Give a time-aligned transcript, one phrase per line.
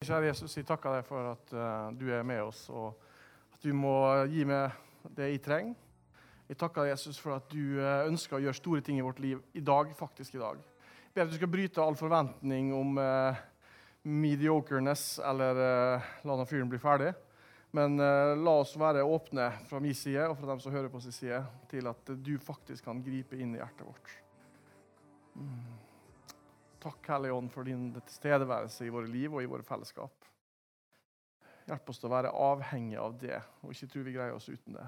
[0.00, 3.02] Kjære Jesus, jeg takker deg for at uh, du er med oss, og
[3.52, 3.92] at du må
[4.32, 4.72] gi meg
[5.12, 5.74] det jeg trenger.
[6.48, 9.20] Jeg takker deg, Jesus for at du uh, ønsker å gjøre store ting i vårt
[9.20, 10.62] liv i dag, faktisk i dag.
[11.04, 13.42] Jeg ber at du skal bryte all forventning om uh,
[14.08, 17.12] mediocreness eller la den fyren bli ferdig.
[17.76, 21.14] Men la oss være åpne fra min side og fra dem som hører på sin
[21.14, 24.16] side, til at du faktisk kan gripe inn i hjertet vårt.
[25.36, 25.89] Mm.
[26.80, 30.24] Takk, Hellige Ånd, for din tilstedeværelse i våre liv og i våre fellesskap.
[31.68, 34.78] Hjelp oss til å være avhengig av det, og ikke tro vi greier oss uten
[34.78, 34.86] det.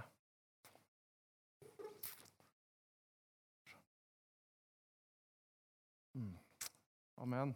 [6.16, 6.32] Mm.
[7.26, 7.52] Amen.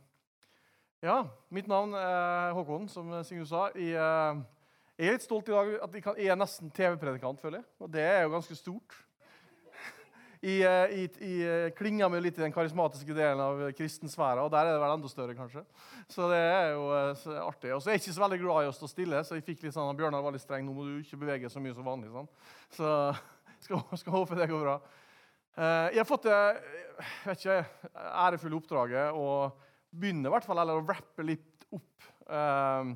[1.01, 1.17] Ja,
[1.49, 3.71] mitt navn er Håkon, som Signe sa.
[3.73, 4.45] Eh,
[4.97, 7.71] jeg er litt stolt i dag at jeg er nesten TV-predikant, føler jeg.
[7.81, 9.01] Og det er jo ganske stort.
[10.47, 11.37] I jeg, i
[11.75, 15.11] klinga meg litt i den karismatiske delen av kristensfæra, og der er det vel enda
[15.11, 15.63] større, kanskje.
[16.13, 16.85] Så det er jo
[17.19, 17.73] så artig.
[17.75, 19.65] Og så er jeg ikke så veldig glad i å stå stille, så jeg fikk
[19.67, 20.67] litt sånn, Bjørnar var litt streng.
[20.67, 22.13] Nå må du ikke bevege så mye som vanlig.
[22.15, 22.31] sånn.
[22.77, 22.93] Så
[23.67, 24.77] skal, skal håpe det går bra.
[25.57, 26.39] Eh, jeg har fått det
[27.27, 29.29] vet ikke, ærefulle oppdraget å
[29.97, 32.95] begynne i hvert fall, eller å rappe litt opp eh,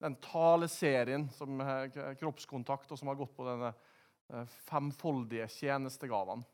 [0.00, 1.60] den taleserien som
[2.20, 3.74] Kroppskontakt, og som har gått på denne
[4.30, 6.44] Eh, femfoldige tjenestegavene.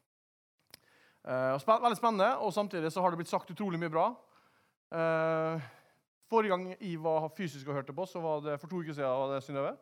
[1.26, 4.06] Eh, veldig spennende, og samtidig så har det blitt sagt utrolig mye bra.
[4.94, 5.58] Uh,
[6.30, 9.10] forrige gang jeg var fysisk og hørte på, så var det for to uker siden.
[9.10, 9.72] var det Synnøve?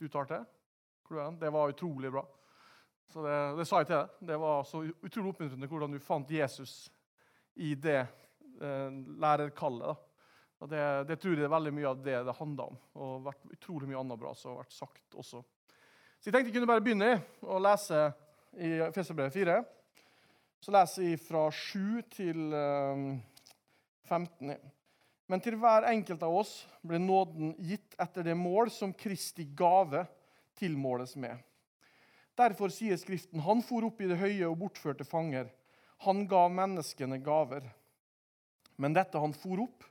[0.00, 0.42] Du tar til?
[1.38, 2.24] Det var utrolig bra.
[3.06, 4.18] Så det, det, sa jeg til deg.
[4.32, 6.90] Det var så utrolig oppmuntrende hvordan du fant Jesus
[7.54, 8.02] i det
[8.58, 8.90] uh,
[9.22, 10.04] lærerkallet.
[10.66, 12.84] Det, det, tror jeg er veldig mye av det det handler om.
[12.98, 15.46] Og vært utrolig mye annet bra som har vært sagt også.
[16.18, 18.08] Så jeg tenkte jeg kunne bare begynne å lese
[18.58, 19.60] i Feserbrevet 4.
[20.58, 22.40] Så leser jeg fra 7 til
[24.08, 24.50] 15.
[24.50, 24.58] Ehm,
[25.28, 30.06] Men til hver enkelt av oss ble nåden gitt etter det mål som Kristi gave
[30.56, 31.36] tilmåles med.
[32.38, 35.50] Derfor sier Skriften, han for opp i det høye og bortførte fanger.
[36.06, 37.66] Han gav menneskene gaver.
[38.78, 39.84] Men dette han for opp,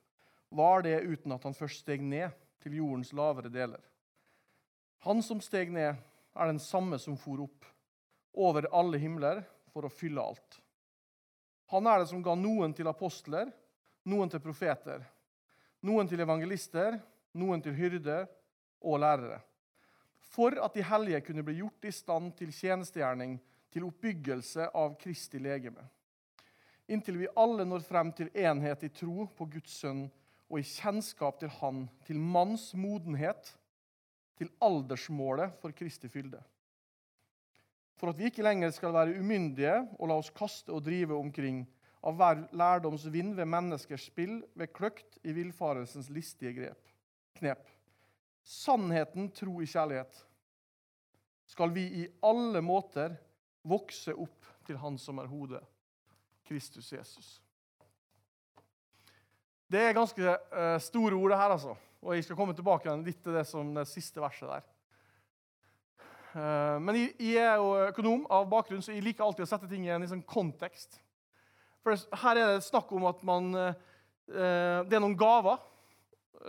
[0.49, 2.31] var det uten at han først steg ned
[2.63, 3.81] til jordens lavere deler.
[5.05, 5.99] Han som steg ned,
[6.37, 7.67] er den samme som for opp
[8.37, 9.43] over alle himler
[9.77, 10.57] for å fylle alt.
[11.69, 13.51] Han er det som ga noen til apostler,
[14.09, 15.03] noen til profeter,
[15.85, 16.97] noen til evangelister,
[17.37, 18.25] noen til hyrder
[18.81, 19.37] og lærere.
[20.33, 23.37] For at de hellige kunne bli gjort i stand til tjenestegjerning,
[23.69, 25.83] til oppbyggelse av Kristi legeme.
[26.89, 30.07] Inntil vi alle når frem til enhet i tro på Guds sønn
[30.47, 33.51] og i kjennskap til Han, til manns modenhet,
[34.39, 36.39] til aldersmålet for Kristi fylde.
[37.97, 41.63] For at vi ikke lenger skal være umyndige og la oss kaste og drive omkring
[42.05, 46.93] av hver lærdoms vind ved menneskers spill, ved kløkt i villfarelsens listige grep.
[47.37, 47.65] knep.
[48.43, 50.13] Sannheten, tro i kjærlighet.
[51.47, 53.17] Skal vi i alle måter
[53.67, 55.63] vokse opp til Han som er hodet,
[56.47, 57.41] Kristus Jesus.
[59.67, 61.75] Det er ganske uh, store ord, det her, altså.
[62.01, 64.67] Og jeg skal komme tilbake litt til det som det siste verset der.
[66.37, 69.87] Uh, men jeg, er jo økonom av bakgrunn, så jeg liker alltid å sette ting
[69.87, 70.99] i en liksom, kontekst.
[71.81, 73.71] For her er det snakk om at man uh,
[74.27, 75.57] Det er noen gaver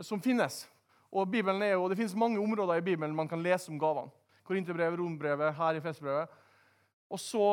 [0.05, 0.67] som finnes.
[1.09, 4.13] Og Bibelen er jo, Det finnes mange områder i Bibelen man kan lese om gavene.
[4.45, 6.37] Korinterbrevet, Rombrevet, her i Festbrevet.
[7.09, 7.47] Og så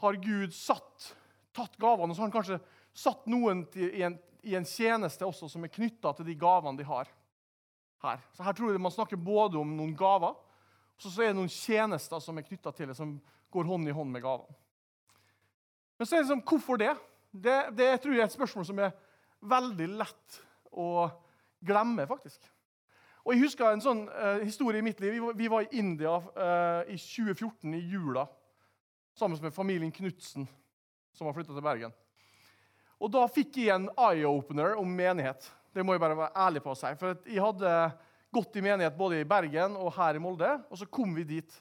[0.00, 1.10] har Gud satt,
[1.52, 2.60] tatt gavene og så har han kanskje
[2.96, 6.86] satt noen i, en, i, en, tjeneste også som er knytta til de gavene de
[6.88, 7.10] har
[8.04, 8.22] her.
[8.32, 10.38] Så her tror jeg Man snakker både om noen gaver
[11.06, 13.14] og så er det noen tjenester som er knytta til det, som
[13.50, 14.56] går hånd i hånd med gavene.
[15.98, 16.94] Men så er det liksom, hvorfor det?
[17.32, 17.58] det?
[17.76, 18.94] Det tror jeg er et spørsmål som er
[19.50, 20.40] veldig lett
[20.72, 21.08] å
[21.64, 22.44] glemme, faktisk.
[23.24, 25.12] Og Jeg husker en sånn uh, historie i mitt liv.
[25.12, 28.24] Vi var, vi var i India uh, i 2014, i jula,
[29.16, 30.46] sammen med familien Knutsen,
[31.12, 31.96] som har flytta til Bergen.
[33.00, 35.46] Og Da fikk jeg en eye-opener om menighet.
[35.72, 36.90] Det må jeg bare være ærlig på å si.
[37.00, 37.74] For Jeg hadde
[38.32, 41.56] gått i menighet både i Bergen og her i Molde, og så kom vi dit.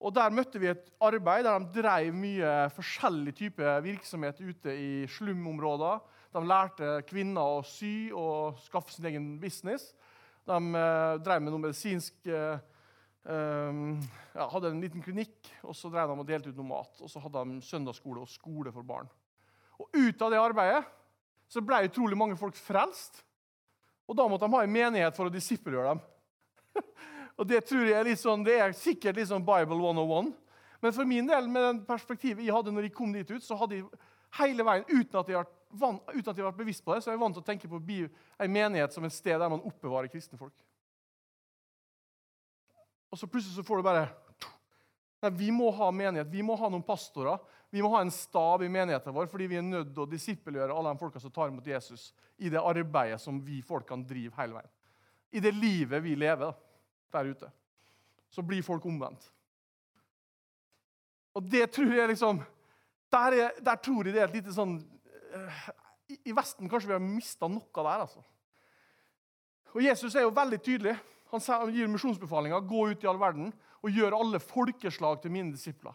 [0.00, 4.90] Og Der møtte vi et arbeid der de drev mye forskjellig type virksomhet ute i
[5.08, 6.02] slumområder.
[6.36, 9.94] De lærte kvinner å sy og skaffe sin egen business.
[10.46, 12.60] De eh, drev med noe medisinsk eh,
[13.24, 13.96] um,
[14.36, 17.00] ja, Hadde en liten klinikk, og så drev de og delte ut noe mat.
[17.00, 19.08] Og så hadde de søndagsskole og skole for barn.
[19.80, 20.84] Og ut av det arbeidet
[21.50, 23.24] så ble utrolig mange folk frelst.
[24.06, 26.02] Og da måtte de ha en menighet for å disippelgjøre dem.
[27.38, 30.32] og Det tror jeg er litt sånn, det er sikkert litt sånn Bible 101.
[30.84, 33.58] Men for min del, med den perspektivet jeg hadde når jeg kom dit ut, så
[33.58, 34.04] hadde jeg
[34.38, 37.02] hele veien, uten at jeg har Van, uten at jeg har vært bevisst på det,
[37.02, 39.64] så er jeg vant til å tenke på en menighet som et sted der man
[39.66, 40.54] oppbevarer kristne folk.
[43.10, 44.06] Og så plutselig så får du bare
[45.22, 47.38] Nei, Vi må ha menighet, vi må ha noen pastorer,
[47.70, 50.74] vi må ha en stab i menigheten vår fordi vi er nødt til å disippelgjøre
[50.74, 54.58] alle de folka som tar imot Jesus, i det arbeidet som vi folkene driver hele
[54.58, 54.74] veien.
[55.32, 56.54] I det livet vi lever
[57.12, 57.50] der ute.
[58.30, 59.24] Så blir folk omvendt.
[61.36, 62.42] Og det tror jeg liksom
[63.12, 65.58] Der, er, der tror jeg det er et lite sånn uh,
[66.26, 68.22] I Vesten kanskje vi har mista noe der, altså.
[69.76, 70.96] Og Jesus er jo veldig tydelig.
[71.30, 73.52] Han gir misjonsbefalinga gå ut i all verden
[73.82, 75.94] og gjør alle folkeslag til mine disipler.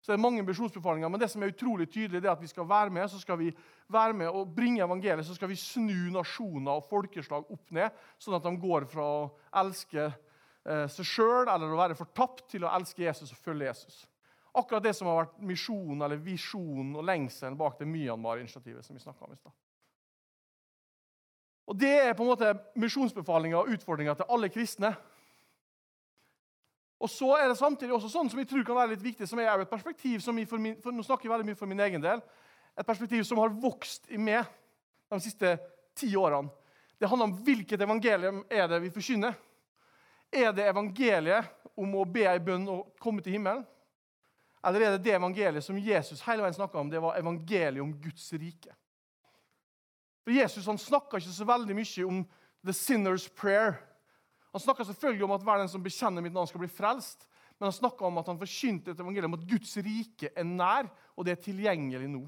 [0.00, 2.46] Så det er mange misjonsbefalinger, men det som er utrolig tydelig, det er at vi
[2.46, 3.48] skal være med så skal vi
[3.90, 7.90] være med og bringe evangeliet, så skal vi snu nasjoner og folkeslag opp ned,
[8.22, 9.24] sånn at de går fra å
[9.58, 14.04] elske eh, seg sjøl eller å være fortapt, til å elske Jesus og følge Jesus.
[14.56, 18.84] Akkurat det som har vært misjonen eller visjonen og lengselen bak det Myanmar-initiativet.
[18.84, 19.52] som vi om i sted.
[21.66, 24.94] Og Det er på en måte misjonsbefalinga og utfordringa til alle kristne.
[27.00, 29.40] Og så er det samtidig også sånn som jeg tror kan være litt viktig, som
[29.40, 31.82] er et perspektiv som jeg for min, for Nå snakker jeg veldig mye for min
[31.84, 32.22] egen del.
[32.76, 34.48] Et perspektiv som har vokst i meg
[35.12, 35.56] de siste
[35.96, 36.48] ti årene.
[36.96, 39.36] Det handler om hvilket evangelium er det vi forkynner.
[40.32, 43.64] Er det evangeliet om å be ei bønn og komme til himmelen?
[44.66, 46.88] Eller er det det evangeliet som Jesus hele veien snakka om?
[46.90, 48.72] Det var evangeliet om Guds rike.
[50.24, 52.24] For Jesus han snakka ikke så veldig mye om
[52.66, 53.76] the sinner's prayer.
[54.56, 57.26] Han snakka selvfølgelig om at hver den som bekjenner mitt navn, skal bli frelst.
[57.58, 60.86] Men han snakka om at han forkynte et evangelium om at Guds rike er nær,
[61.12, 62.22] og det er tilgjengelig nå.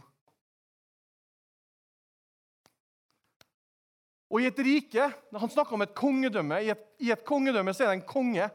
[4.29, 6.59] Og i et rike, Han snakka om et kongedømme.
[6.61, 8.51] I et, I et kongedømme så er det en konge.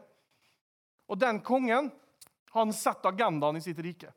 [1.10, 1.90] Og den kongen
[2.54, 4.12] han setter agendaen i sitt rike.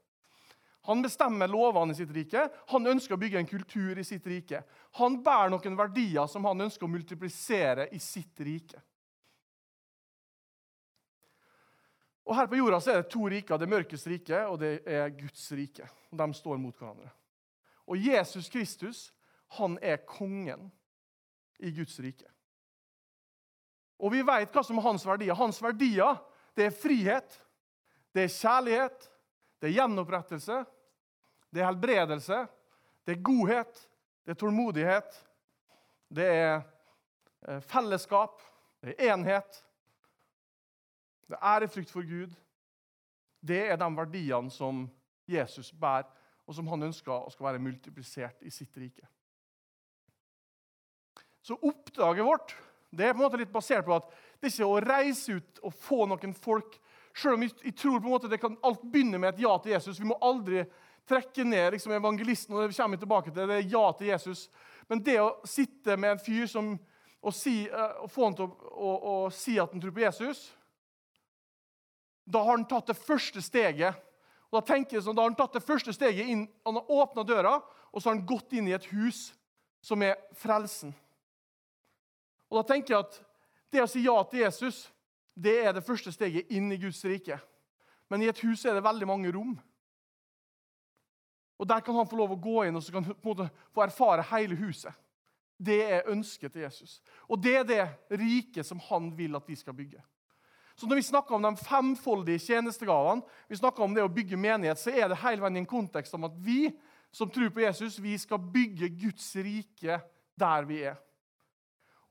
[0.85, 2.43] Han bestemmer lovene i sitt rike.
[2.69, 4.61] Han ønsker å bygge en kultur i sitt rike.
[5.01, 8.85] Han bærer noen verdier som han ønsker å multiplisere i sitt rike.
[12.27, 13.59] Og Her på jorda så er det to riker.
[13.59, 15.87] Det mørkes rike og det er Guds rike.
[16.11, 17.09] De står mot hverandre.
[17.87, 19.07] Og Jesus Kristus
[19.55, 20.67] han er kongen
[21.63, 22.27] i Guds rike.
[23.97, 25.37] Og vi vet hva som er hans verdier.
[25.39, 26.19] Hans verdier
[26.57, 27.37] det er frihet,
[28.17, 29.03] det er kjærlighet,
[29.61, 30.63] det er gjenopprettelse,
[31.53, 32.39] det er helbredelse,
[33.05, 33.83] det er godhet,
[34.25, 35.19] det er tålmodighet,
[36.09, 36.55] det er
[37.47, 38.41] eh, fellesskap,
[38.81, 39.61] det er enhet,
[41.27, 42.33] det er ærefrykt for Gud.
[43.47, 44.85] Det er de verdiene som
[45.27, 46.07] Jesus bærer,
[46.47, 49.03] og som han ønsker å skal være multiplisert i sitt rike.
[51.43, 52.55] Så oppdraget vårt
[52.89, 54.07] det er på en måte litt basert på at
[54.39, 56.77] det ikke er å reise ut og få noen folk
[57.17, 59.73] selv om jeg, tror på en måte det kan alt begynne med et ja til
[59.73, 59.99] Jesus.
[59.99, 60.63] Vi må aldri
[61.07, 62.55] trekke ned liksom, evangelisten.
[62.55, 64.47] og det kommer vi tilbake til, det er ja til Jesus.
[64.89, 66.75] Men det å sitte med en fyr som,
[67.21, 70.45] og, si, og få han til å, å, å, si at han tror på Jesus
[72.27, 73.95] Da har han tatt det første steget.
[74.51, 76.91] Og Da tenker jeg sånn, da har han tatt det første steget inn, han har
[76.91, 77.57] åpna døra,
[77.91, 79.31] og så har han gått inn i et hus
[79.83, 80.93] som er frelsen.
[82.49, 83.19] Og Da tenker jeg at
[83.71, 84.87] det å si ja til Jesus
[85.37, 87.37] det er det første steget inn i Guds rike.
[88.09, 89.53] Men i et hus er det veldig mange rom.
[91.59, 93.35] Og Der kan han få lov å gå inn og så kan han på en
[93.35, 94.93] måte få erfare hele huset.
[95.57, 97.01] Det er ønsket til Jesus.
[97.29, 100.01] Og det er det riket som han vil at vi skal bygge.
[100.77, 104.77] Så Når vi snakker om de femfoldige tjenestegavene, vi snakker om det å bygge menighet,
[104.77, 106.69] så er det hele veien i en kontekst om at vi
[107.11, 109.97] som tror på Jesus, vi skal bygge Guds rike
[110.37, 110.99] der vi er.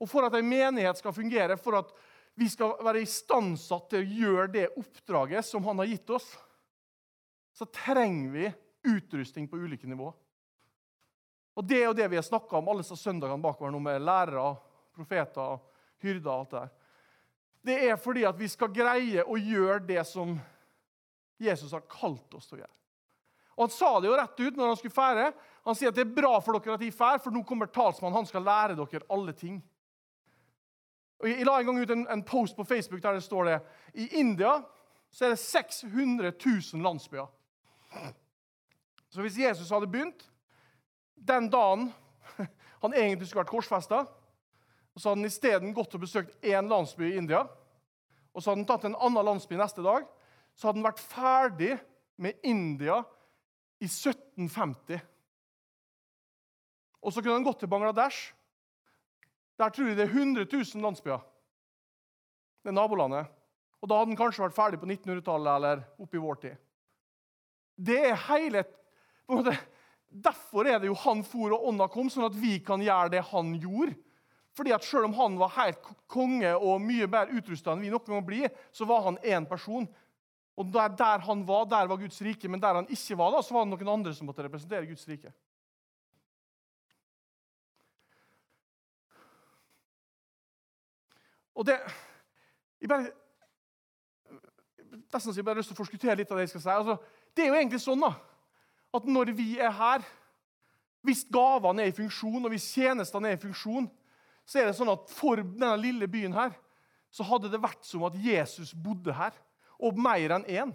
[0.01, 1.93] Og For at en menighet skal fungere, for at
[2.37, 6.27] vi skal være istandsatt til å gjøre det oppdraget som han har gitt oss,
[7.55, 8.51] så trenger vi
[8.91, 10.11] utrustning på ulike nivå.
[11.57, 14.03] Og Det er jo det vi har snakka om alle disse søndagene bakover nå med
[14.03, 14.51] lærere,
[14.93, 15.57] profeter,
[16.03, 16.75] hyrder og alt det der.
[17.67, 20.37] Det er fordi at vi skal greie å gjøre det som
[21.41, 22.77] Jesus har kalt oss til å gjøre.
[23.57, 25.31] Og Han sa det jo rett ut når han skulle fære.
[25.65, 28.19] Han sier at det er bra for dere at de drar, for nå kommer talsmannen.
[28.21, 29.57] Han skal lære dere alle ting.
[31.17, 33.57] Og Jeg la en gang ut en, en, post på Facebook der det står det
[33.93, 34.61] I India
[35.09, 37.27] så er det 600 000 landsbyer.
[39.09, 40.27] Så hvis Jesus hadde begynt
[41.15, 41.89] den dagen
[42.83, 44.03] han egentlig skulle vært korsfesta,
[44.97, 47.47] så hadde han isteden gått og besøkt én landsby i India,
[48.37, 50.05] og så hadde han tatt en annen landsby neste dag,
[50.53, 51.71] så hadde han vært ferdig
[52.21, 52.99] med India
[53.81, 55.01] i 1750.
[57.01, 58.35] Og så kunne han gått til Bangladesh
[59.57, 61.21] der tror jeg det er 100 000 landsbyer.
[62.61, 63.29] Det er nabolandet.
[63.81, 66.59] Og da hadde han kanskje vært ferdig på 1900-tallet eller opp i vår tid.
[67.73, 68.63] Det er hele,
[69.29, 69.55] måte,
[70.07, 73.25] Derfor er det jo han for og ånda kom, sånn at vi kan gjøre det
[73.31, 73.97] han gjorde.
[74.57, 78.09] Fordi at Selv om han var helt konge og mye bedre utrusta enn vi noen
[78.09, 79.85] gang blir, så var han én person.
[80.57, 83.43] Og der, der, han var, der var Guds rike, men der han ikke var, da,
[83.45, 85.33] så var det noen andre som måtte representere Guds rike.
[91.57, 91.77] Og det
[92.81, 93.09] Jeg bare
[95.07, 96.73] nesten så jeg bare har lyst til å forskuttere litt av det jeg skal si.
[96.73, 96.97] Altså,
[97.33, 98.11] det er jo egentlig sånn da,
[98.97, 100.03] at når vi er her,
[101.05, 103.87] hvis gavene er i funksjon, og hvis tjenestene er i funksjon,
[104.47, 106.53] så er det sånn at for denne lille byen her
[107.11, 109.35] så hadde det vært som at Jesus bodde her,
[109.77, 110.71] og mer enn én.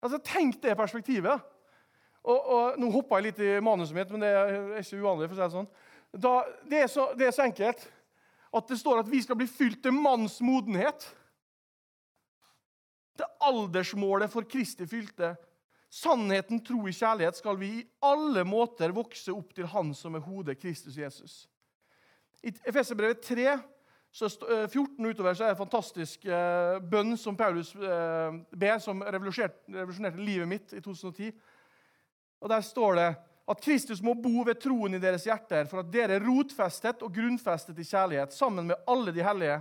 [0.00, 1.42] Altså, tenk det perspektivet.
[2.20, 5.28] Og, og, Nå hoppa jeg litt i manuset mitt, men det er ikke uvanlig.
[5.28, 5.70] for å si Det sånn.
[6.10, 6.34] Da,
[6.68, 7.84] det, er så, det er så enkelt
[8.50, 11.04] at det står at vi skal bli fylt til manns modenhet.
[13.18, 15.34] Det aldersmålet for Kristi fylte.
[15.90, 20.22] Sannheten, tro i kjærlighet skal vi i alle måter vokse opp til Han som er
[20.22, 21.44] hodet, Kristus Jesus.
[22.40, 23.58] I Efeserbrevet 3,
[24.12, 29.02] 14 eh, utover, så er det en fantastisk eh, bønn som Paulus eh, ber, som
[29.04, 31.34] revolusjonerte livet mitt i 2010.
[32.40, 33.10] Og Der står det
[33.50, 37.78] at Kristus må bo ved troen i deres hjerter, for at dere rotfestet og grunnfestet
[37.82, 39.60] i kjærlighet, sammen med alle de hellige,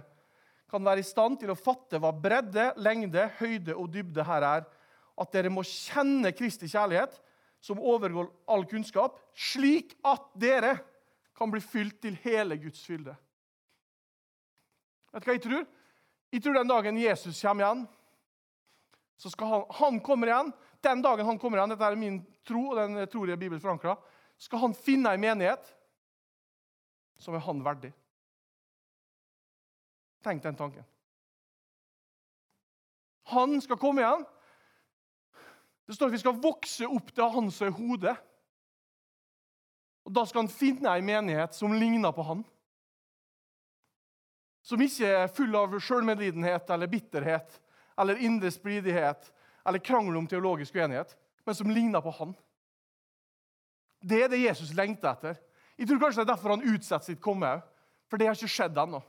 [0.70, 4.68] kan være i stand til å fatte hva bredde, lengde, høyde og dybde her er.
[5.20, 7.18] At dere må kjenne Kristi kjærlighet,
[7.60, 10.78] som overgår all kunnskap, slik at dere
[11.40, 13.16] kan bli fylt til hele Guds fylde.
[15.14, 15.64] Vet du hva jeg tror?
[16.30, 17.86] Jeg tror den dagen Jesus kommer igjen,
[19.18, 20.52] så skal han, han kommer igjen.
[20.86, 23.64] Den dagen han kommer igjen, dette er min tro, og den tror jeg er Bibelen
[23.64, 23.98] forankra,
[24.40, 25.74] skal han finne en menighet
[27.20, 27.92] som er han verdig.
[30.24, 30.86] Tenk den tanken.
[33.34, 34.24] Han skal komme igjen.
[35.88, 38.16] Det står at vi skal vokse opp til han som er hodet.
[40.10, 42.40] Og Da skal han finne ei menighet som ligner på han.
[44.66, 47.60] Som ikke er full av sjølmedlidenhet eller bitterhet
[48.00, 49.30] eller indre spridighet
[49.68, 51.14] eller krangel om teologisk uenighet,
[51.46, 52.34] men som ligner på han.
[54.02, 55.38] Det er det Jesus lengter etter.
[55.78, 57.60] Jeg tror kanskje det er derfor han utsetter sitt komme.
[58.10, 59.04] For det har ikke skjedd ennå.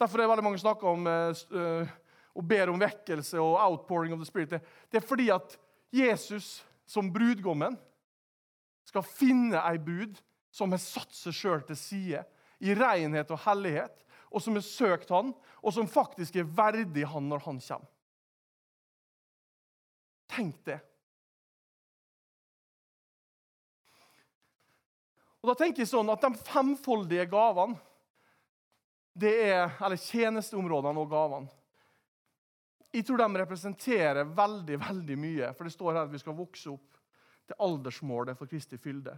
[0.00, 1.92] Derfor er det veldig mange snakker om uh,
[2.36, 4.60] og ber om vekkelse og outpouring of the spirit.
[4.92, 5.56] Det er fordi at
[5.92, 7.78] Jesus som brudgommen
[8.90, 10.18] skal finne ei bud
[10.50, 12.22] som har satt seg sjøl til side
[12.60, 15.32] i renhet og hellighet, og som har søkt han,
[15.62, 17.90] og som faktisk er verdig han når han kommer.
[20.30, 20.78] Tenk det.
[25.40, 27.78] Og da tenker jeg sånn at De femfoldige gavene
[29.20, 31.50] det er, eller tjenesteområdene og gavene.
[32.94, 36.70] Jeg tror de representerer veldig veldig mye, for det står her at vi skal vokse
[36.70, 36.99] opp
[37.50, 39.16] til aldersmålet for Kristi fylde.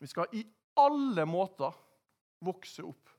[0.00, 0.42] Vi skal i
[0.80, 1.76] alle måter
[2.44, 3.12] vokse opp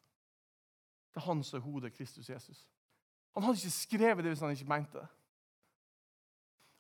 [1.14, 2.66] til hans og hodet, Kristus Jesus.
[3.38, 5.08] Han hadde ikke skrevet det hvis han ikke mente det.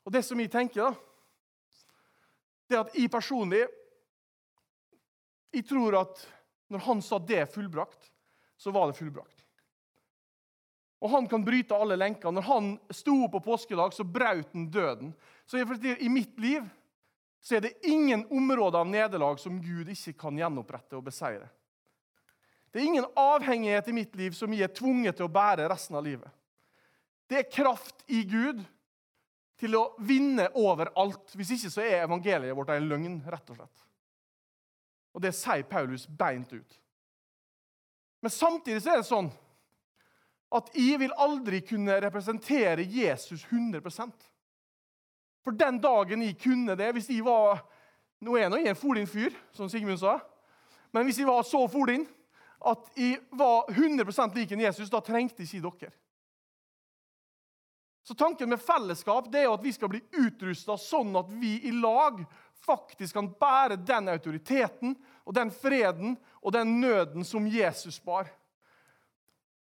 [0.05, 0.93] Og Det som jeg tenker, da,
[2.69, 3.65] det at jeg personlig
[5.53, 6.21] jeg tror at
[6.69, 8.11] når han sa det fullbrakt,
[8.57, 9.36] så var det fullbrakt.
[10.99, 12.33] Og han kan bryte alle lenker.
[12.33, 15.13] Når han sto opp på påskedag, så brøt han døden.
[15.45, 16.65] Så I mitt liv
[17.41, 21.47] så er det ingen områder av nederlag som Gud ikke kan gjenopprette og beseire.
[22.73, 25.95] Det er ingen avhengighet i mitt liv som jeg er tvunget til å bære resten
[25.95, 26.33] av livet.
[27.29, 28.59] Det er kraft i Gud
[29.57, 31.33] til å vinne over alt.
[31.37, 33.85] Hvis ikke så er evangeliet vårt en løgn, rett og slett.
[35.17, 36.77] Og det sier Paulus beint ut.
[38.21, 39.31] Men samtidig så er det sånn
[40.55, 44.11] at jeg vil aldri kunne representere Jesus 100%
[45.43, 47.65] For den dagen jeg kunne det Hvis jeg var
[48.23, 50.15] Nå er jeg en folin fyr, som Sigmund sa.
[50.89, 52.07] Men hvis jeg var så folin
[52.65, 55.93] at jeg var 100 lik en Jesus, da trengte jeg ikke dere.
[58.07, 61.57] Så Tanken med fellesskap det er jo at vi skal bli utrusta sånn at vi
[61.67, 62.21] i lag
[62.65, 64.95] faktisk kan bære den autoriteten
[65.27, 68.31] og den freden og den nøden som Jesus bar.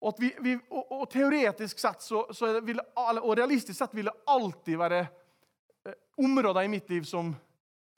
[0.01, 4.17] Og, vi, vi, og, og teoretisk sett så, så ville, og realistisk sett vil det
[4.29, 7.33] alltid være eh, områder i mitt liv som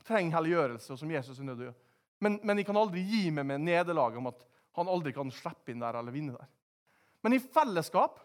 [0.07, 1.81] trenger helliggjørelse, og som Jesus er nødt til å gjøre.
[2.25, 4.47] Men, men jeg kan aldri gi meg med nederlaget om at
[4.78, 6.49] han aldri kan slippe inn der eller vinne der.
[7.23, 8.21] Men i fellesskap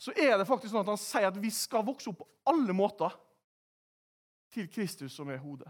[0.00, 2.72] så er det faktisk sånn at han sier at vi skal vokse opp på alle
[2.76, 3.12] måter
[4.54, 5.68] til Kristus som er hodet.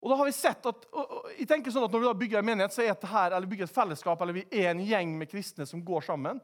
[0.00, 2.40] Og da har vi sett at, og jeg tenker sånn at Når vi da bygger
[2.40, 5.12] en menighet, så er det her, eller bygger et fellesskap, eller vi er en gjeng
[5.20, 6.40] med kristne som går sammen,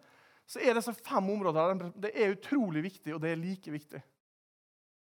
[0.47, 4.03] så er disse fem områdene det er utrolig viktig, og det er like viktig.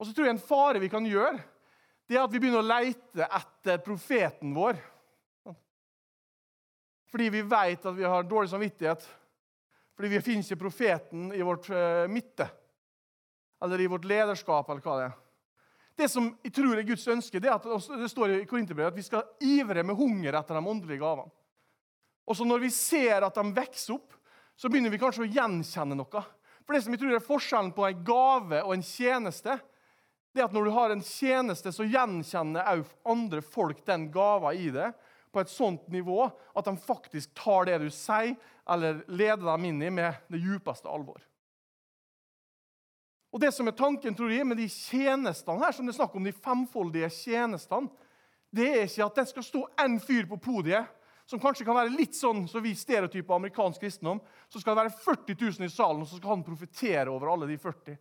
[0.02, 1.38] Og så tror jeg en fare vi kan gjøre,
[2.10, 4.82] det er at vi begynner å leite etter profeten vår.
[7.12, 9.06] Fordi vi vet at vi har dårlig samvittighet.
[9.96, 12.48] Fordi vi finner ikke profeten i vårt uh, midte.
[13.62, 15.18] Eller i vårt lederskap, eller hva det er.
[15.98, 19.06] Det som jeg tror er Guds ønske, det at det står i Korinterbrevet at vi
[19.06, 21.32] skal ivre med hunger etter de åndelige gavene.
[22.28, 24.16] Og så når vi ser at de vokser opp,
[24.56, 26.24] så begynner vi kanskje å gjenkjenne noe.
[26.64, 29.58] For det som jeg tror er forskjellen på en gave og en tjeneste,
[30.32, 34.54] det er at når du har en tjeneste, så gjenkjenner òg andre folk den gava
[34.56, 34.92] i det
[35.32, 38.38] på et sånt nivå at de faktisk tar det du sier,
[38.70, 41.20] eller leder dem inn i med det djupeste alvor.
[43.32, 46.16] Og det som er tanken tror jeg, med de tjenestene her, som det er snakk
[46.20, 47.88] om, de femfoldige tjenestene,
[48.52, 50.90] det er ikke at det skal stå én fyr på podiet,
[51.24, 54.20] som kanskje kan være litt sånn som vi stereotyper amerikansk kristendom.
[54.52, 57.48] Så skal det være 40 000 i salen, og så skal han profetere over alle
[57.48, 57.96] de 40.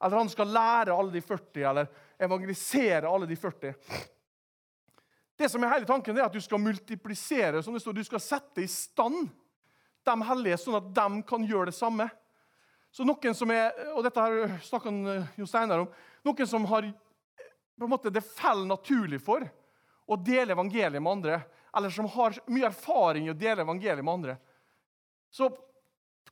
[0.00, 1.90] Eller han skal lære alle de 40, eller
[2.24, 3.74] evangelisere alle de 40.
[5.36, 8.20] Det som er hele tanken, er at du skal multiplisere, som det står, du skal
[8.24, 9.28] sette i stand
[10.08, 12.08] de hellige, sånn at de kan gjøre det samme.
[12.90, 15.90] Så noen som er, og dette har snakket Jo Steinar om,
[16.26, 16.88] noen som har
[17.80, 19.46] på en måte det faller naturlig for
[20.10, 21.38] å dele evangeliet med andre,
[21.76, 24.34] eller som har mye erfaring i å dele evangeliet med andre,
[25.30, 25.48] så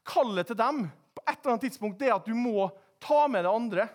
[0.03, 0.83] kallet til dem
[1.15, 2.67] på et eller annet tidspunkt det er at du må
[3.01, 3.87] ta med deg andre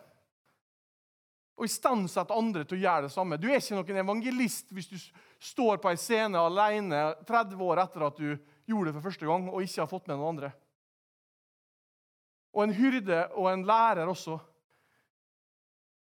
[1.59, 3.37] og istandsette andre til å gjøre det samme.
[3.37, 4.97] Du er ikke noen evangelist hvis du
[5.43, 8.29] står på en scene alene 30 år etter at du
[8.65, 10.53] gjorde det for første gang og ikke har fått med noen andre
[12.53, 14.37] og en hyrde og en lærer også.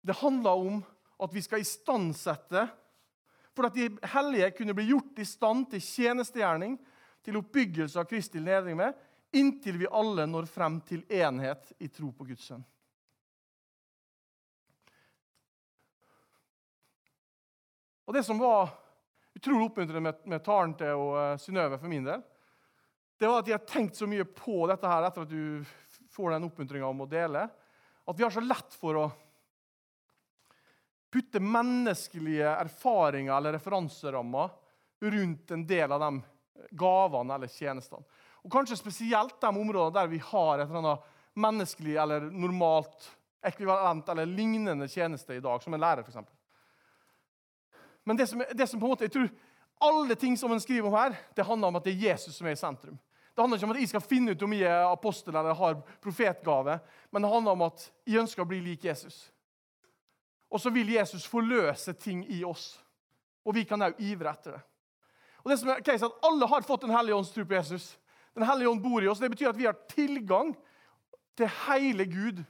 [0.03, 0.81] Det handler om
[1.23, 2.67] at vi skal istandsette
[3.53, 6.79] for at de hellige kunne bli gjort i stand til tjenestegjerning,
[7.23, 8.95] til oppbyggelse av Kristi med,
[9.33, 12.65] inntil vi alle når frem til enhet i tro på Guds sønn.
[18.07, 18.73] Og Det som var
[19.37, 22.23] utrolig oppmuntrende med, med talen til uh, Synnøve for min del,
[23.21, 25.63] det var at jeg har tenkt så mye på dette her etter at du
[26.13, 27.47] får den oppmuntringa om å dele,
[28.05, 29.07] at vi har så lett for å
[31.13, 34.51] putte menneskelige erfaringer eller referanserammer
[35.13, 38.05] rundt en del av de gavene eller tjenestene.
[38.43, 43.11] Og Kanskje spesielt de områdene der vi har et eller annet menneskelig eller normalt
[43.43, 46.17] ekvivalent eller lignende tjeneste i dag, som en lærer, f.eks.
[48.05, 49.31] Men det som, det som, på en måte, jeg tror
[49.83, 52.47] alle ting som en skriver om her, det handler om at det er Jesus som
[52.47, 52.99] er i sentrum.
[53.33, 55.79] Det handler ikke om at jeg skal finne ut om jeg er apostel eller har
[56.05, 56.79] profetgave,
[57.11, 59.33] men det handler om at jeg ønsker å bli lik Jesus.
[60.53, 62.77] Og så vil Jesus forløse ting i oss,
[63.45, 64.63] og vi kan òg ivre etter det.
[65.43, 67.99] Og det som er case, at Alle har fått Den hellige ånds tro på Jesus.
[68.35, 69.19] Den hellige ånd bor i oss.
[69.19, 70.55] Det betyr at vi har tilgang
[71.37, 72.45] til hele Gud.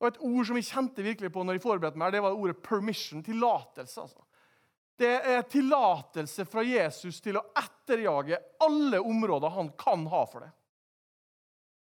[0.00, 2.56] Og Et ord som jeg kjente virkelig på når jeg forberedte meg, det var ordet
[2.56, 3.22] 'permission'.
[3.22, 4.00] Tillatelse.
[4.00, 4.18] altså.
[5.02, 10.52] Det er tillatelse fra Jesus til å etterjage alle områder han kan ha for deg.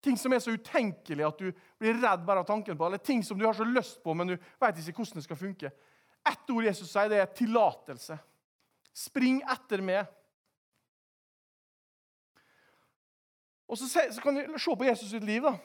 [0.02, 1.48] Ting som er så utenkelig at du
[1.82, 4.32] blir redd bare av tanken på eller ting som du har så lyst på, men
[4.32, 5.72] du vet ikke hvordan det skal funke.
[6.30, 8.18] Ett ord Jesus sier, det er tillatelse.
[8.94, 10.06] Spring etter meg.
[13.66, 13.88] Og så,
[14.22, 15.42] kan vi se på Jesus sitt liv.
[15.42, 15.56] da.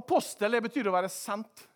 [0.00, 1.66] Apostel det betyr å være sendt.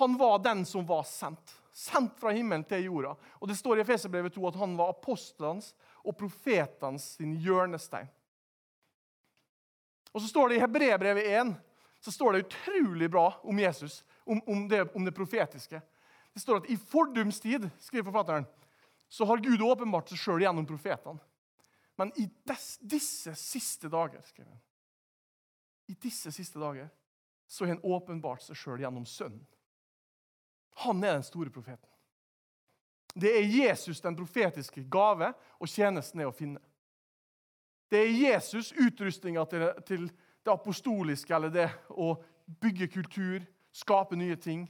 [0.00, 3.14] Han var den som var sendt sendt fra himmelen til jorda.
[3.38, 5.70] Og Det står i Efeserbrevet 2 at han var apostelens
[6.02, 8.08] og profetens sin hjørnestein.
[10.10, 11.54] Og så står det I Hebrebrevet 1
[12.00, 15.80] så står det utrolig bra om Jesus, om, om, det, om det, profetiske.
[16.34, 18.46] Det står at i fordums tid skriver forfatteren,
[19.08, 21.18] så har Gud åpenbart seg sjøl gjennom profetene.
[21.98, 24.62] Men i des, disse siste dager skriver han,
[25.90, 26.90] i disse siste dager
[27.48, 29.42] så har han åpenbart seg sjøl gjennom Sønnen.
[30.84, 31.88] Han er den store profeten.
[33.14, 36.60] Det er Jesus den profetiske gave, og tjenesten er å finne.
[37.90, 40.10] Det er Jesus utrustninga til, til,
[40.44, 42.12] det apostoliske, eller det å
[42.62, 43.42] bygge kultur,
[43.74, 44.62] skape nye ting,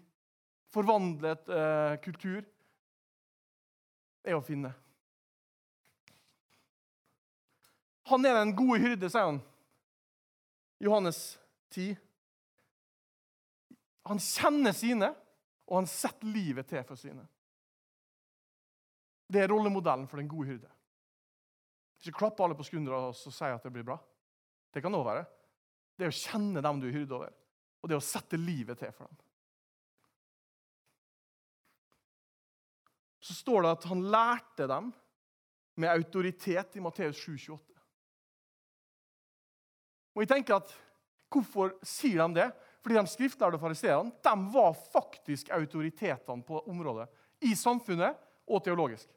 [0.73, 2.41] forvandle et eh, kultur,
[4.25, 4.73] er å finne.
[8.09, 9.43] Han er den gode hyrde, sier han.
[10.83, 11.21] Johannes
[11.77, 11.95] 10.
[14.09, 15.13] Han kjenner sine
[15.69, 17.25] og han setter livet til for sine.
[19.29, 20.71] Det er rollemodellen for den gode hyrde.
[22.01, 23.99] Ikke klapp alle på skuldra og si at det blir bra.
[24.73, 25.25] Det kan òg være.
[25.99, 27.33] Det er å kjenne dem du er hyrde over,
[27.83, 29.19] og det er å sette livet til for dem.
[33.29, 34.93] Så står det at han lærte dem
[35.79, 37.59] med autoritet i Matteus 7,28.
[40.15, 40.77] Og jeg tenker at
[41.29, 42.47] Hvorfor sier de det?
[42.83, 47.09] Fordi de skriftlærde fariseerne de var faktisk autoritetene på området.
[47.41, 48.17] I samfunnet
[48.49, 49.09] og teologisk.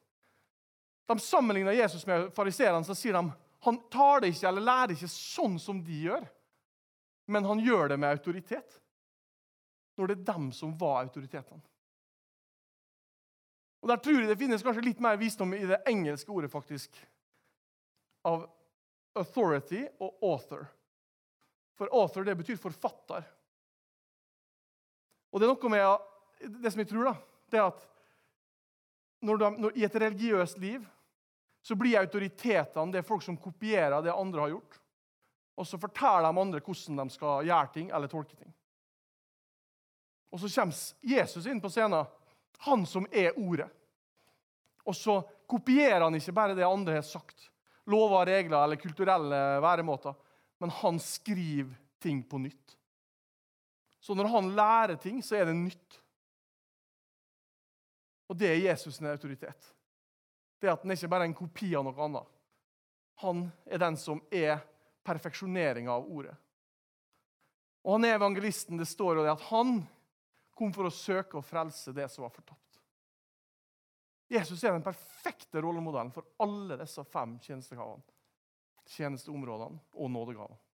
[1.07, 5.09] De sammenligner Jesus med fariseerne, så sier de han tar det ikke eller lærer ikke
[5.11, 6.23] sånn som de gjør,
[7.29, 8.77] men han gjør det med autoritet.
[9.99, 11.61] Når det er dem som var autoritetene.
[13.81, 16.97] Og Der tror jeg det finnes kanskje litt mer visdom i det engelske ordet faktisk,
[18.25, 18.45] av
[19.17, 20.65] authority og author.
[21.77, 23.25] For author det betyr forfatter.
[25.31, 27.15] Og det er noe med det som jeg tror, da,
[27.51, 27.87] det er at
[29.21, 30.85] når de, når, i et religiøst liv
[31.61, 34.79] så blir autoritetene det er folk som kopierer det andre har gjort.
[35.61, 38.49] Og så forteller de andre hvordan de skal gjøre ting eller tolke ting.
[40.31, 42.07] Og så kommer Jesus inn på scenen,
[42.65, 43.69] han som er Ordet.
[44.87, 47.51] Og så kopierer han ikke bare det andre har sagt,
[47.85, 50.15] lover, regler eller kulturelle væremåter,
[50.61, 52.77] men han skriver ting på nytt.
[54.01, 55.99] Så når han lærer ting, så er det nytt.
[58.31, 59.73] Og det er Jesus' autoritet.
[60.61, 62.27] Det at Han ikke bare er en kopi av noe annet.
[63.21, 64.61] Han er den som er
[65.05, 66.33] perfeksjoneringa av ordet.
[67.83, 68.77] Og han er evangelisten.
[68.77, 69.81] Det står jo det at han
[70.57, 72.81] kom for å søke og frelse det som var fortapt.
[74.31, 78.05] Jesus er den perfekte rollemodellen for alle disse fem tjenestegavene.
[78.91, 80.70] Tjenesteområdene og nådegavene.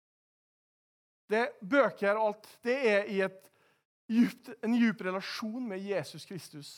[1.31, 3.21] Det Bøker og alt det er i
[4.13, 6.73] djupt, en djup relasjon med Jesus Kristus.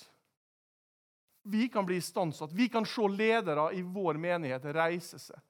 [1.44, 2.52] Vi kan bli istandsatt.
[2.52, 5.40] Vi kan se ledere i vår menighet reise seg.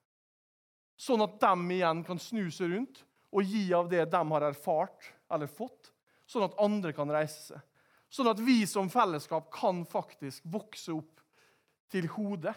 [0.95, 3.03] Sånn at de igjen kan snu seg rundt
[3.35, 5.91] og gi av det de har erfart eller fått,
[6.27, 7.63] sånn at andre kan reise seg.
[8.11, 11.23] Sånn at vi som fellesskap kan faktisk vokse opp
[11.91, 12.53] til hodet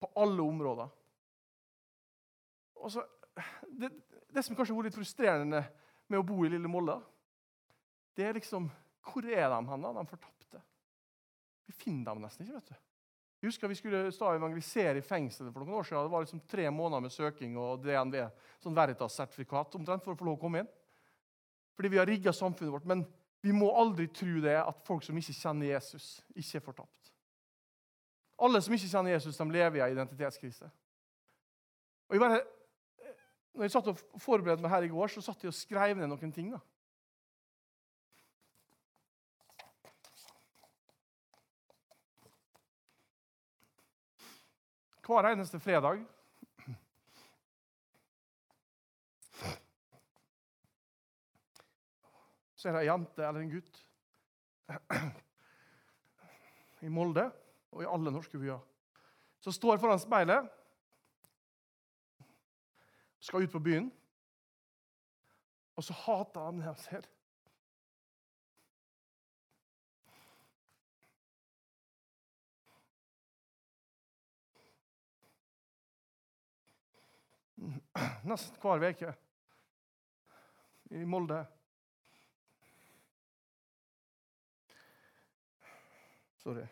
[0.00, 0.88] på alle områder.
[2.88, 3.04] Så,
[3.68, 3.90] det,
[4.34, 5.62] det, som kanskje var litt frustrerende
[6.10, 6.98] med å bo i Lille Molde,
[8.14, 8.70] det er liksom
[9.04, 10.60] Hvor er de hen, de fortapte?
[11.66, 12.54] Vi finner dem nesten ikke.
[12.60, 12.76] vet du.
[13.42, 16.06] Jeg husker Vi skulle evangelisere i fengselet for noen år siden.
[16.06, 18.16] Det var liksom tre måneder med søking og DNV,
[18.64, 20.70] sånn Veritas-sertifikat omtrent for å få lov å komme inn.
[21.76, 22.88] Fordi vi har rigga samfunnet vårt.
[22.88, 23.04] Men
[23.44, 27.12] vi må aldri tro det at folk som ikke kjenner Jesus, ikke er fortapt.
[28.40, 30.70] Alle som ikke kjenner Jesus, de lever i en identitetskrise.
[32.08, 32.40] Og jeg bare,
[33.54, 36.08] når jeg satt og forberedte meg her i går, så satt jeg og skrev ned
[36.10, 36.50] noen ting.
[36.50, 36.60] da.
[45.04, 46.00] Hver eneste fredag
[52.56, 53.82] så er det ei jente eller en gutt
[56.80, 57.26] i Molde
[57.74, 58.62] og i alle norske byer
[59.44, 60.48] som står foran speilet,
[63.24, 63.92] skal ut på byen,
[65.76, 67.06] og så hater han det han ser.
[78.28, 79.14] Nesten hver uke
[80.90, 81.44] i Molde.
[86.44, 86.66] Sorry.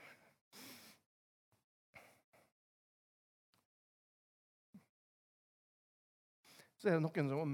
[6.83, 7.51] Så er det noen som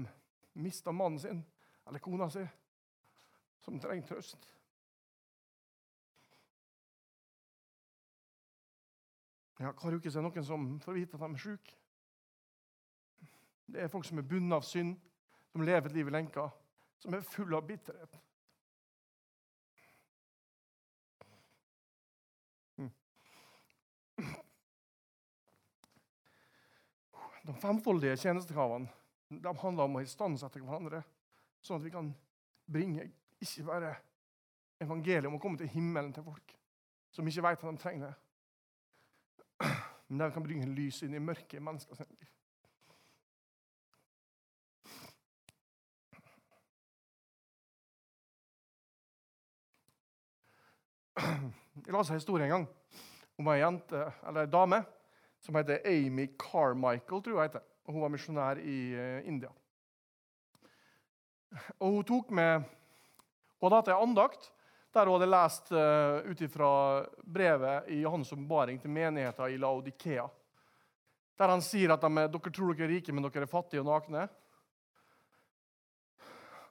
[0.57, 1.43] mister mannen sin
[1.85, 2.41] eller kona si,
[3.61, 4.47] som trenger trøst.
[9.59, 11.77] Ja, Hver uke er det noen som får vite at de er syke.
[13.69, 14.95] Det er folk som er bundet av synd,
[15.53, 16.47] som lever et liv i lenka,
[16.97, 18.17] som er full av bitterhet.
[27.45, 28.89] De femfoldige tjenestekravene
[29.29, 31.03] de handler om å istandsette hverandre,
[31.61, 32.09] sånn at vi kan
[32.69, 33.05] bringe
[33.39, 33.93] ikke bare
[34.81, 36.55] evangeliet om å komme til himmelen til folk
[37.13, 39.69] som ikke vet at de trenger det,
[40.07, 42.27] men de kan bringe lys inn i mørket i menneskers liv.
[51.19, 52.67] Jeg leste en historie en gang
[53.39, 54.83] om ei jente, eller ei dame
[55.41, 57.23] som heter Amy Carmichael.
[57.23, 57.68] tror jeg heter.
[57.89, 59.49] Og Hun var misjonær i uh, India.
[61.81, 62.61] Og Hun tok med
[63.57, 64.51] Hun hadde hatt ei andakt
[64.93, 66.69] der hun hadde lest uh, ut fra
[67.21, 70.25] brevet i Johannes' ombaring til menigheten i Laodikea.
[71.37, 73.89] Der han sier at de, dere tror dere er rike, men dere er fattige og
[73.91, 74.25] nakne.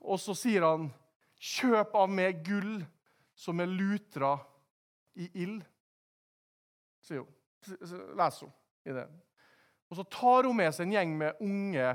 [0.03, 0.91] Og så sier han,
[1.39, 2.83] 'Kjøp av meg gull
[3.39, 4.33] som er lutra
[5.15, 5.63] i ild',
[6.99, 7.23] sier.
[8.19, 8.55] Leser hun
[8.91, 9.07] i det.
[9.89, 11.91] Og så tar hun med seg en gjeng med unge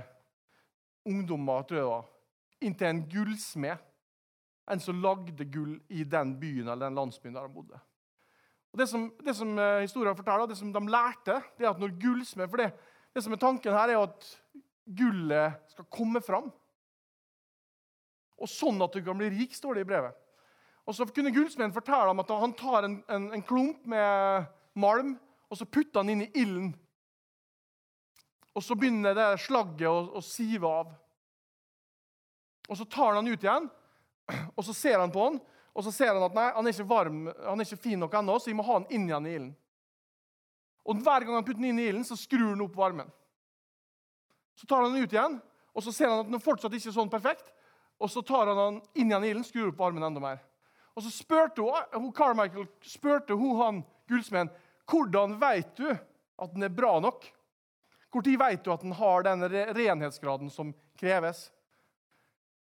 [1.06, 2.06] ungdommer tror jeg,
[2.68, 3.90] inn til en gullsmed
[4.72, 7.80] en som lagde gull i den byen eller den landsbyen der de bodde.
[8.74, 11.80] Og Det som, det som eh, historien forteller, det som de lærte, det er at
[11.80, 12.72] når gullsmed For det,
[13.14, 14.30] det som er tanken her, er at
[14.88, 16.48] gullet skal komme fram.
[18.40, 20.16] Og sånn at du kan bli rik, står det i brevet.
[20.88, 25.14] Og Så kunne gullsmeden fortelle dem at han tar en, en, en klump med malm
[25.54, 26.72] og så putter han inn i ilden.
[28.54, 30.92] Og så begynner det slagget å, å sive av.
[32.70, 33.66] Og Så tar han ut igjen,
[34.58, 35.42] og så ser han på han,
[35.74, 38.14] og så ser han at nei, han er ikke varm, han er ikke fin nok
[38.20, 39.52] ennå, så vi må ha han inn igjen i ilden.
[40.84, 43.10] Og Hver gang han putter den inn i ilden, så skrur han opp varmen.
[44.60, 45.40] Så tar han den ut igjen,
[45.74, 47.50] og så ser han at den fortsatt ikke er sånn perfekt.
[48.04, 50.44] Og så tar han den inn igjen i ilden, skrur opp varmen enda mer.
[50.94, 54.52] Og så spurte hun, hun Carmichael spurte hun han gullsmeden
[54.90, 57.26] hvordan vet du at den er bra nok.
[58.14, 61.48] Når vet du at den har den renhetsgraden som kreves?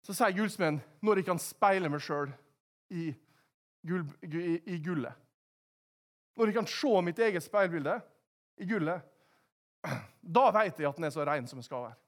[0.04, 2.30] Så sier gullsmeden når jeg kan speile meg sjøl
[2.92, 3.08] i,
[3.82, 5.16] gull, i, i, gullet.
[6.36, 7.96] Når jeg kan se mitt eget speilbilde
[8.60, 9.02] i gullet,
[10.36, 11.98] da vet jeg at den er så ren som den skal være.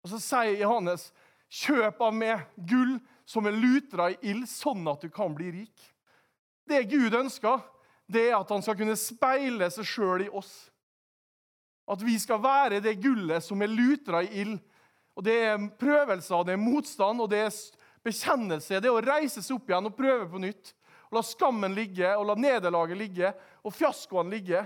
[0.00, 1.10] Og Så sier Johannes,
[1.50, 5.86] kjøp av meg gull som er lutra i ild, sånn at du kan bli rik.
[6.66, 7.62] Det Gud ønsker,
[8.10, 10.69] det er at han skal kunne speile seg sjøl i oss.
[11.90, 14.58] At vi skal være det gullet som er lutra i ild.
[15.18, 17.56] Og Det er prøvelser, det er motstand og det er
[18.06, 18.80] bekjennelse.
[18.80, 20.74] Det er å reise seg opp igjen og prøve på nytt.
[21.10, 23.32] Og La skammen ligge, og la nederlaget ligge,
[23.66, 24.62] og fiaskoene ligge.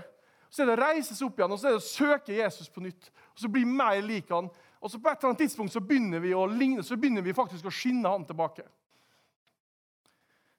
[0.49, 2.69] Så er det å reise seg opp igjen og så er det å søke Jesus
[2.71, 3.09] på nytt.
[3.33, 4.47] Og så bli mer lik han.
[4.79, 7.33] Og så På et eller annet tidspunkt så begynner vi å ligne, så begynner vi
[7.33, 8.63] faktisk å skinne han tilbake.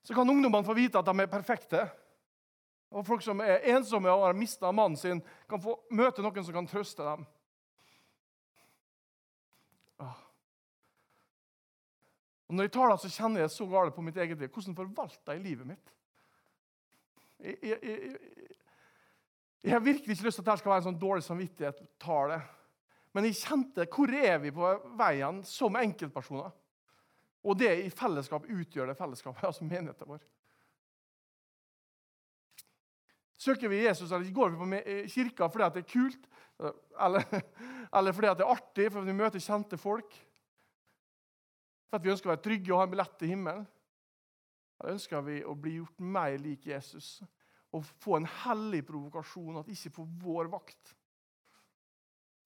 [0.03, 1.87] Så kan ungdommene få vite at de er perfekte.
[2.95, 5.19] Og folk som er ensomme og har mista mannen sin,
[5.49, 7.25] kan få møte noen som kan trøste dem.
[12.47, 14.51] Og Når jeg tar det, så kjenner jeg så galt på mitt eget liv.
[14.51, 15.89] Hvordan forvalter jeg livet mitt?
[17.43, 18.19] Jeg, jeg, jeg,
[19.63, 22.39] jeg, har virkelig ikke lyst til at dette skal være en sånn dårlig samvittighet-tale.
[23.13, 26.55] Men jeg kjente hvor er vi på veien som enkeltpersoner.
[27.47, 30.23] Og det i fellesskap utgjør det fellesskapet, altså menigheten vår.
[33.37, 36.29] Søker vi Jesus, eller går vi på kirka fordi det er kult,
[37.05, 37.25] eller,
[37.97, 40.15] eller fordi det er artig, fordi vi møter kjente folk?
[41.87, 43.67] For at vi ønsker å være trygge og ha en billett til himmelen?
[44.77, 47.17] Eller ønsker vi å bli gjort mer lik Jesus
[47.75, 50.93] og få en hellig provokasjon, at ikke på vår vakt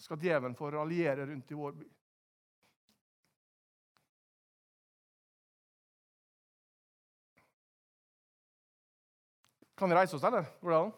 [0.02, 1.90] skal djevelen få raljere rundt i vår by?
[9.82, 10.46] Kan vi reise oss, eller?
[10.62, 10.92] Går det an?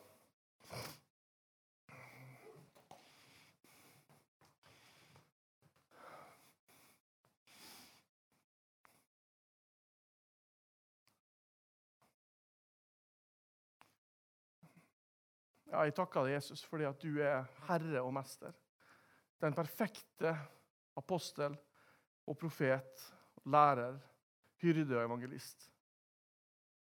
[15.71, 18.51] Ja, jeg takker deg, Jesus, fordi at du er herre og mester.
[19.39, 20.35] Den perfekte
[20.99, 21.55] apostel
[22.27, 23.13] og profet,
[23.47, 23.95] lærer,
[24.59, 25.71] hyrde og evangelist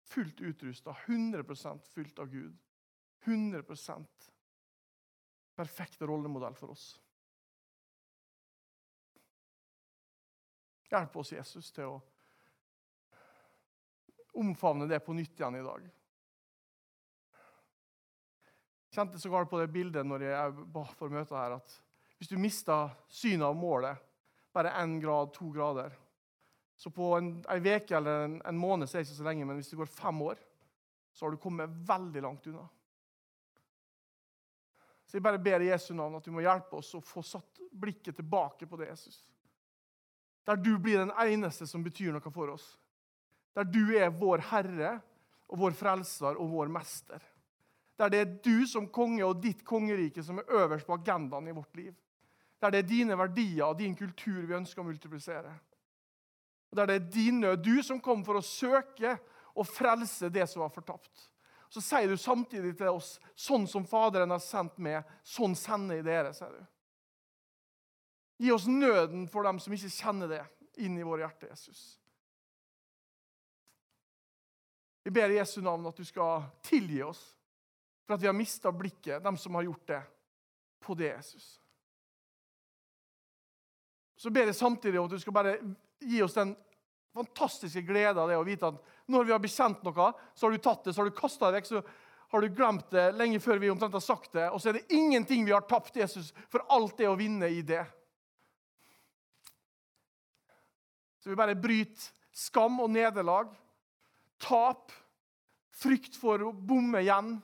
[0.07, 2.57] fullt utrusta, 100% fylt av Gud.
[3.25, 4.31] 100%
[5.55, 7.01] perfekt rollemodell for oss.
[10.87, 12.01] Hjelp oss, Jesus, til å
[14.37, 15.87] omfavne det på nytt igjen i dag.
[18.87, 21.73] Jeg kjente så galt på det bildet når jeg ba for møtet her, at
[22.17, 24.05] hvis du mista synet av målet
[24.55, 25.93] bare én grad, to grader
[26.77, 29.57] så på en, uke eller en, en, måned så er det ikke så lenge, men
[29.57, 30.41] hvis det går fem år,
[31.11, 32.67] så har du kommet veldig langt unna.
[35.07, 37.63] Så jeg bare ber i Jesu navn at du må hjelpe oss å få satt
[37.71, 39.23] blikket tilbake på det, Jesus.
[40.45, 42.67] Der du blir den eneste som betyr noe for oss.
[43.57, 44.97] Der du er vår Herre
[45.47, 47.23] og vår Frelser og vår Mester.
[47.97, 51.55] Der det er du som konge og ditt kongerike som er øverst på agendaen i
[51.55, 51.95] vårt liv.
[52.61, 55.55] Der det er dine verdier og din kultur vi ønsker å multiplisere.
[56.71, 57.63] Og Der det er din nød.
[57.63, 59.17] Du som kom for å søke
[59.55, 61.31] og frelse det som var fortapt.
[61.69, 66.07] Så sier du samtidig til oss, sånn som Faderen har sendt meg, sånn sender jeg
[66.07, 66.33] dere.
[66.33, 66.65] sier du.
[68.37, 70.43] Gi oss nøden for dem som ikke kjenner det,
[70.77, 71.97] inn i våre hjerter, Jesus.
[75.03, 77.21] Vi ber i Jesu navn at du skal tilgi oss
[78.05, 80.01] for at vi har mista blikket, dem som har gjort det,
[80.83, 81.47] på det, Jesus.
[84.17, 85.57] Så ber jeg samtidig om at du skal bare
[85.99, 86.55] gi oss den
[87.17, 90.61] fantastiske glede av det å vite at når vi har bekjent noe, så har du
[90.61, 91.81] tatt det, så har du kasta det vekk, så
[92.27, 94.49] har du glemt det lenge før vi omtrent har sagt det.
[94.51, 97.63] Og så er det ingenting vi har tapt, Jesus, for alt det å vinne i
[97.65, 97.85] det.
[101.23, 103.49] Så vi bare bryter skam og nederlag,
[104.43, 104.91] tap,
[105.73, 107.37] frykt for å bomme igjen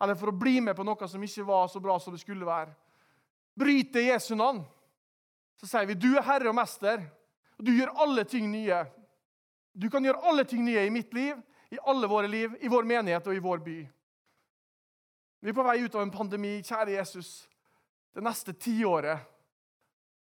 [0.00, 2.48] eller for å bli med på noe som ikke var så bra som det skulle
[2.48, 2.72] være.
[3.60, 4.62] Bryter Jesu navn,
[5.60, 7.02] så sier vi du er herre og mester,
[7.64, 8.82] du gjør alle ting nye.
[9.72, 11.38] Du kan gjøre alle ting nye i mitt liv,
[11.70, 13.78] i alle våre liv, i vår menighet og i vår by.
[15.40, 17.48] Vi er på vei ut av en pandemi, kjære Jesus.
[18.12, 19.22] Det neste tiåret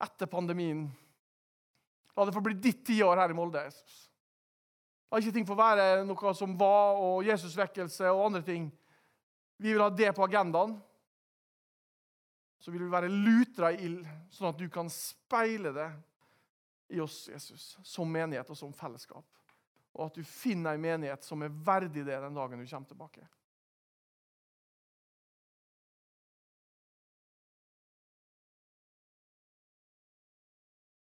[0.03, 0.87] etter pandemien
[2.19, 3.61] La det få bli ditt tiår her i Molde.
[3.63, 3.99] Jesus.
[5.07, 8.65] La ikke ting få være noe som var, og Jesusvekkelse og andre ting.
[9.55, 10.73] Vi vil ha det på agendaen.
[12.59, 14.03] Så vil vi være lutra i ild,
[14.35, 15.87] sånn at du kan speile det
[16.89, 19.25] i oss, Jesus, som menighet og som fellesskap.
[19.93, 23.27] Og at du finner en menighet som er verdig det den dagen du kommer tilbake.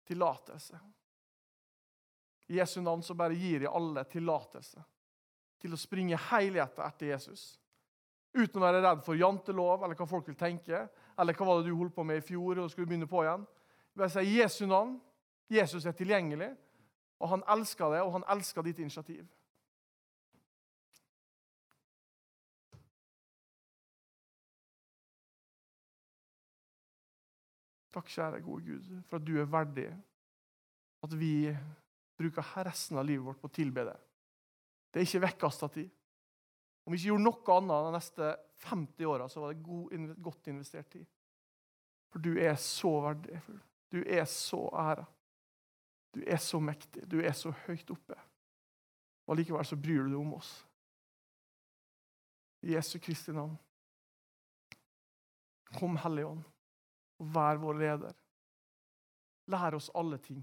[0.09, 0.81] Tillatelse.
[2.49, 4.81] I Jesu navn så bare gir jeg alle tillatelse
[5.61, 7.43] til å springe helhjertet etter Jesus.
[8.33, 10.87] Uten å være redd for jantelov eller hva folk vil tenke,
[11.19, 13.45] eller hva var det du holdt på med i fjor og skulle begynne på igjen.
[13.97, 14.97] Bare sier Jesu navn.
[15.49, 16.51] Jesus er tilgjengelig,
[17.19, 19.25] og han elsker det, og han elsker ditt initiativ.
[27.95, 29.89] Takk, kjære gode Gud, for at du er verdig.
[31.03, 31.49] At vi
[32.19, 34.05] bruker resten av livet vårt på å tilbe deg.
[34.93, 35.89] Det er ikke vekkasta tid.
[36.85, 38.29] Om vi ikke gjorde noe annet de neste
[38.69, 41.07] 50 åra, så var det god, godt investert tid.
[42.09, 43.41] For du er så verdig.
[43.93, 45.05] Du er så æra.
[46.15, 47.05] Du er så mektig.
[47.11, 48.17] Du er så høyt oppe.
[49.29, 50.53] Og Likevel så bryr du deg om oss.
[52.65, 53.57] I Jesu Kristi navn.
[55.77, 56.45] Kom, Hellige Ånd,
[57.21, 58.15] og vær vår leder.
[59.53, 60.41] Lær oss alle ting.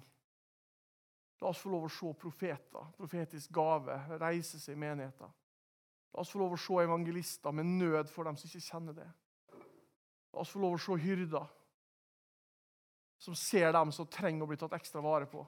[1.41, 5.34] La oss få lov å se profeter, profetisk gave, reise seg i menigheter.
[6.13, 9.08] La oss få lov å se evangelister med nød for dem som ikke kjenner det.
[10.32, 11.49] La oss få lov å se hyrder
[13.26, 15.42] som ser dem som trenger å bli tatt ekstra vare på,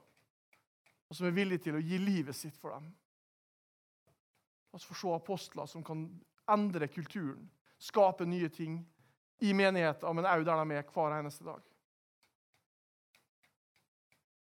[1.08, 2.90] og som er villige til å gi livet sitt for dem.
[4.72, 6.08] La oss få se apostler som kan
[6.50, 7.46] endre kulturen,
[7.78, 8.80] skape nye ting
[9.46, 11.62] i menigheten, men òg der de er hver eneste dag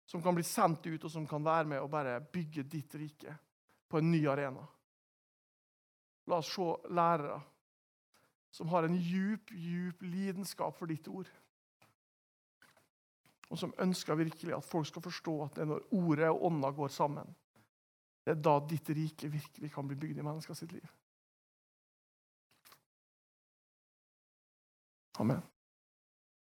[0.05, 3.33] som kan bli sendt ut, og som kan være med og bare bygge ditt rike
[3.89, 4.61] på en ny arena.
[6.29, 7.39] La oss se lærere
[8.53, 11.27] som har en djup, djup lidenskap for ditt ord.
[13.49, 16.71] Og som ønsker virkelig at folk skal forstå at det er når ordet og ånda
[16.73, 17.35] går sammen,
[18.25, 20.87] det er da ditt rike virkelig kan bli bygd i menneskers liv.
[25.21, 25.43] Amen.